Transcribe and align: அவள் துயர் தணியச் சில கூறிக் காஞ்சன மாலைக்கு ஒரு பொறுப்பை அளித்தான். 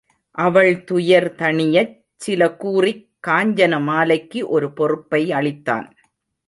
அவள் 0.31 0.83
துயர் 0.83 1.35
தணியச் 1.35 2.05
சில 2.15 2.55
கூறிக் 2.55 3.09
காஞ்சன 3.27 3.81
மாலைக்கு 3.81 4.47
ஒரு 4.47 4.73
பொறுப்பை 4.73 5.29
அளித்தான். 5.29 5.91